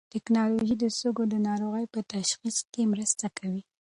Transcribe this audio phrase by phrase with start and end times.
[0.13, 3.61] ټېکنالوژي د سږو د ناروغۍ په تشخیص کې مرسته کوي.